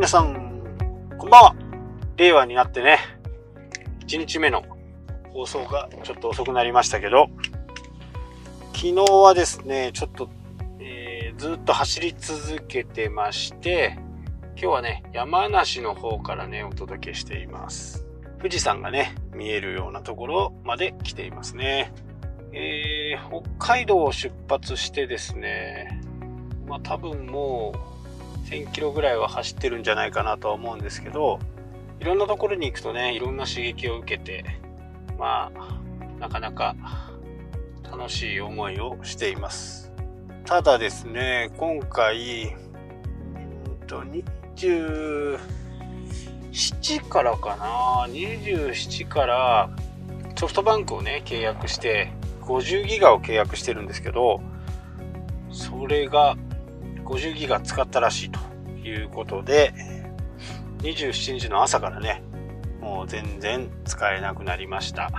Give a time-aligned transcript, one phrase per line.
[0.00, 0.62] 皆さん、
[1.18, 1.54] こんばんは。
[2.16, 3.00] 令和になってね、
[4.06, 4.64] 1日目の
[5.34, 7.28] 放送がちょっと遅くなりましたけど、
[8.72, 10.30] 昨日はですね、ちょっと、
[10.78, 13.98] えー、ずっと走り続けてまして、
[14.52, 18.06] 今日はね、山梨の方からね、お届けしています。
[18.38, 21.92] 富士山がね、見えるようなところまで来ていますね。
[22.54, 26.00] えー、北海道を出発してですね、
[26.66, 27.99] まあ多分もう
[28.50, 31.38] 1000キロぐらいは走ってるんじゃないかなとは思うんですけど、
[32.00, 34.44] いろんなところに行くとね、いろんな刺激を受けて、
[35.18, 35.78] まあ、
[36.18, 36.74] なかなか
[37.90, 39.92] 楽しい思いをしています。
[40.44, 42.56] ただですね、今回、
[43.86, 45.38] と、27
[47.08, 49.70] からかな、27から
[50.36, 54.40] ソフトバンクをね、契約して、50ギガを契約してるんですけど、
[55.52, 56.36] それが
[57.10, 58.38] 50ギガ使ったらしいと
[58.86, 59.74] いうことで、
[60.78, 62.22] 27日の朝からね、
[62.80, 65.10] もう全然使えなくなりました。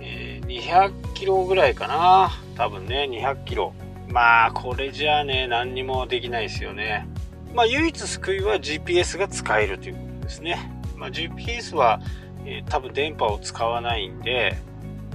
[0.00, 3.72] えー、200キロぐらいかな多分ね、200キロ。
[4.08, 7.06] まあ、これじゃあね、何にもできないですよね。
[7.54, 10.72] まあ、唯一救いは GPS が使えるということですね。
[10.96, 12.00] まあ、GPS は、
[12.44, 14.58] えー、多分電波を使わないんで、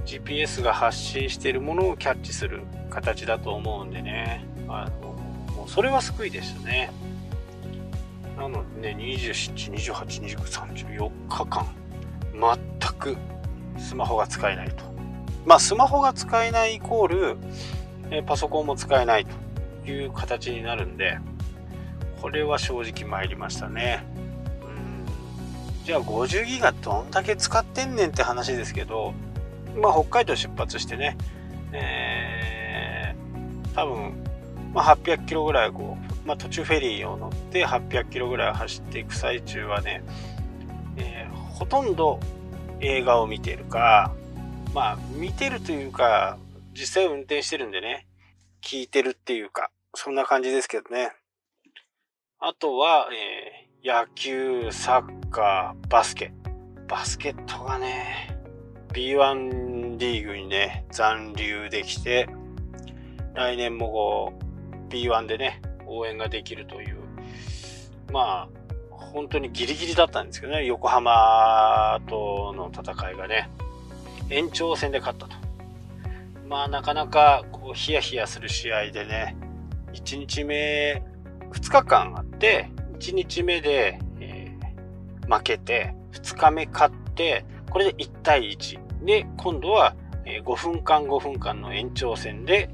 [0.05, 4.89] GPS が発信しているものをキャッチする形だと思うんでね、あ
[5.67, 6.91] それは救いでしたね。
[8.37, 11.67] なのでね、27、28、29、34日間、
[12.33, 13.17] 全く
[13.77, 14.83] スマホが使えないと。
[15.45, 17.37] まあ、スマホが使えないイコール、
[18.09, 19.25] えパソコンも使えない
[19.85, 21.19] という形になるんで、
[22.21, 24.03] これは正直参りましたね。
[24.61, 29.13] うんじゃあ50ギガどんだけ使ってんねんって話ですけど、
[29.81, 31.17] まあ、北海道出発してね、
[31.71, 34.26] えー、多分、
[34.77, 40.03] まあ、800キロぐらいこう、まあ、途中フェリーを乗って800キロぐらい走っていく最中はね、
[40.97, 42.19] えー、ほとんど
[42.79, 44.13] 映画を見てるか、
[44.75, 46.37] まあ、見てるというか、
[46.73, 48.05] 実際運転してるんでね、
[48.61, 51.11] 聞いてるっていうか、そんな感じですけどね。
[52.37, 56.31] あとは、えー、野球、サッカー、バスケ。
[56.87, 58.37] バスケットがね、
[58.93, 62.29] B1 リーグにね、残留できて、
[63.33, 64.46] 来年もこう、
[64.89, 66.97] B1 でね、応援ができるという、
[68.11, 68.57] まあ、
[68.91, 73.49] 本当にギリギリだったんですけどね、横浜との戦いがね、
[74.29, 75.35] 延長戦で勝ったと。
[76.47, 79.35] まあ、なかなか、こう、ヒヤヒヤする試合でね、
[79.93, 81.03] 1日目、
[81.51, 82.69] 2日間あって、
[82.99, 89.05] 1日目で、えー、負けて、2日目勝って、これで1対1。
[89.05, 92.69] で、今度は5分間5分間の延長戦で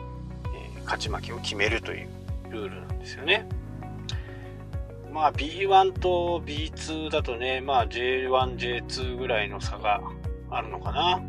[0.84, 2.08] 勝ち負けを決めるという
[2.50, 3.48] ルールなんですよね。
[5.12, 10.02] まあ B1 と B2 だとね、まあ J1、J2 ぐらいの差が
[10.50, 11.22] あるのかな。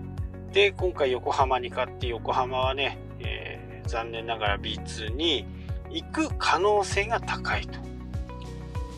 [0.53, 5.47] で、今回横浜に勝って横浜はね、えー、残念ながら B2 に
[5.91, 7.78] 行く可能性が高いと。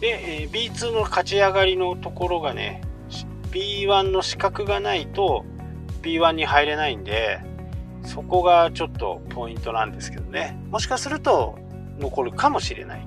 [0.01, 2.83] で、えー、B2 の勝ち上がりのところがね、
[3.51, 5.45] B1 の資格がないと
[6.03, 7.41] B1 に入れないんで、
[8.07, 10.57] そこがちょっとポイントなんですけどね。
[10.71, 11.59] もしかすると
[11.99, 13.07] 残るかもしれない。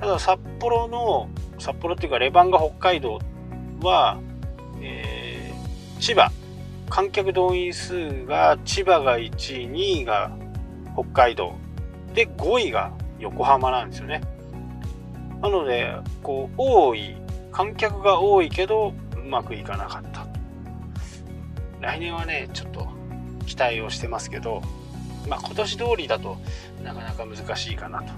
[0.00, 3.18] ただ札幌の、札幌っていうかレバンガ北海道
[3.82, 4.18] は、
[4.80, 6.30] えー、千葉、
[6.88, 9.28] 観客動員数が千葉が1
[9.64, 10.30] 位、2位が
[10.94, 11.54] 北海道、
[12.14, 14.20] で5位が横浜なんですよね。
[15.42, 17.16] なので、こう、多い、
[17.50, 20.26] 観客が多いけど、うまくいかなかった。
[21.80, 22.88] 来年はね、ちょっと
[23.46, 24.62] 期待をしてますけど、
[25.28, 26.38] まあ、今年通りだと
[26.82, 28.12] なかなか難しいかなと。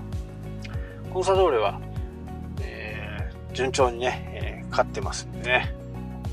[1.12, 1.80] コンサドーレは、
[2.60, 5.74] えー、順調にね、えー、勝ってますんでね、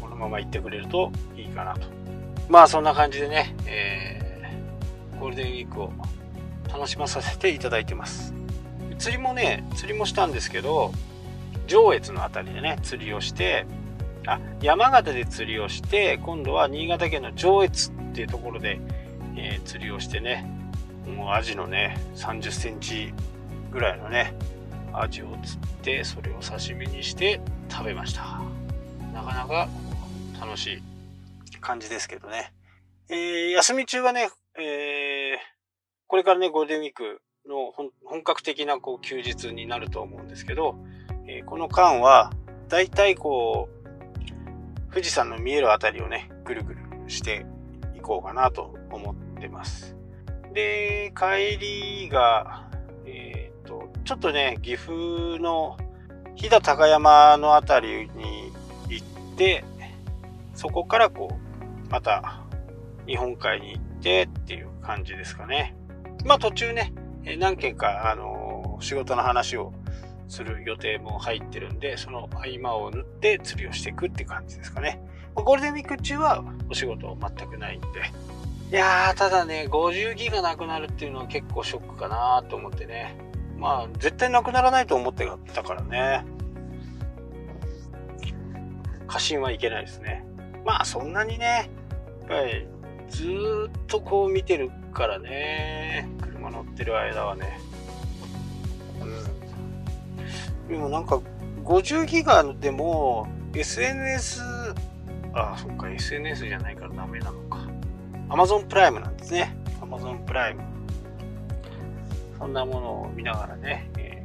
[0.01, 1.87] このまま行ってくれるといいかなと。
[2.49, 5.93] まあそんな感じでね、えー、ゴールデンウィークを
[6.71, 8.33] 楽しまさせていただいてます。
[8.97, 10.91] 釣りもね、釣りもしたんですけど、
[11.67, 13.65] 上越の辺りでね、釣りをして、
[14.27, 18.79] あ山形で釣りをして今度は新潟県の上越っていうところで、
[19.35, 20.49] えー、釣りをしてね
[21.05, 23.13] もうアジのね3 0センチ
[23.71, 24.33] ぐらいのね
[24.93, 28.41] アジを釣ってそれを刺身にして食べました。
[29.13, 29.67] なかなか
[30.39, 30.81] 楽しい
[31.59, 32.51] 感じですけどね、
[33.09, 35.37] えー、休み中はね、えー、
[36.07, 37.71] これからねゴールデンウィークの
[38.05, 40.75] 本格的なこう休日になると思うんですけど、
[41.27, 42.31] えー、この間は
[42.69, 43.82] だいたいこう
[44.93, 47.47] 富士山の見える辺りをね、ぐるぐるして
[47.95, 49.95] いこうかなと思ってます。
[50.53, 52.69] で、帰りが、
[53.07, 54.91] えっ、と、ちょっとね、岐阜
[55.39, 55.77] の
[56.35, 58.51] 飛騨高山の辺りに
[58.87, 59.65] 行って、
[60.53, 61.39] そこからこ
[61.87, 62.43] う、また
[63.07, 65.75] 日本海に行ってっていう感じですかね。
[66.23, 66.93] まあ途中ね、
[67.39, 69.73] 何件か、あの仕事の話を
[70.27, 75.01] する予定も入ってるんで、その合間を縫って釣りをしていくって感じですかね。
[75.35, 77.87] ゴールデンウィーク中はお仕事全くないんで。
[78.71, 83.15] いやー、ただね、50ギガなくなるっていうのは結構ショックかなと思ってね。
[83.57, 86.25] まあ、絶対なくならないと思ってたからね。
[89.07, 90.25] 過信はいけないですね。
[90.65, 91.69] まあ、そんなにね、
[92.21, 92.67] やっぱり、
[93.09, 93.27] ず
[93.69, 96.09] っとこう見てるからね。
[96.21, 97.59] 車乗ってる間はね。
[100.67, 101.19] でもなんか、
[101.63, 104.41] 50ギガでも、SNS
[105.33, 107.59] ああ、そっか、SNS じゃないからダメなのか。
[108.29, 109.55] Amazon プライムなんですね。
[109.81, 110.63] Amazon プライム。
[112.37, 114.23] そんなものを見ながらね、え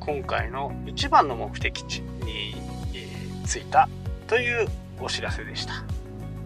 [0.00, 2.54] ー、今回の一番の目的地に、
[2.94, 3.88] えー、着いた
[4.26, 4.68] という
[5.00, 5.84] お知らせでした。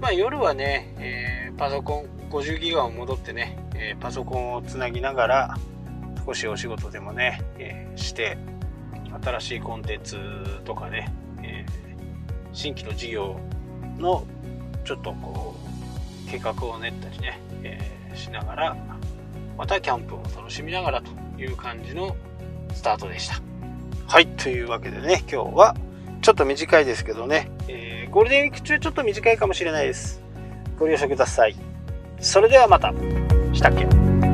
[0.01, 5.59] まあ夜はね、えー、パソコン50ギガを戻ってね、えパソコンをつなぎながら
[6.25, 8.39] 少しお仕事でもね、えして、
[9.23, 10.19] 新しいコンテンツ
[10.65, 11.13] とかね、
[11.43, 11.65] え
[12.53, 13.39] 新規の事業
[13.99, 14.25] の
[14.85, 15.57] ちょっとこ
[16.27, 18.77] う計画を練ったりね、えー、しながら
[19.57, 21.11] またキャンプを楽しみながらと
[21.41, 22.17] いう感じの
[22.73, 23.41] スタートでした。
[24.07, 25.77] はいというわけでね今日は
[26.23, 30.23] ちょっと短いですけどね、えー、ゴールデンウィーク中ちょっと短いかもしれないです。
[30.79, 31.57] ご了承ください。
[32.21, 32.93] それではまた。
[33.53, 34.28] したっけ？